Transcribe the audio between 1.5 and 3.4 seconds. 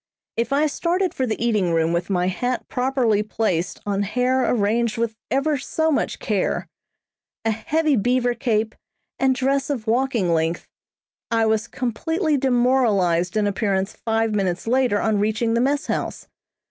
room with my hat properly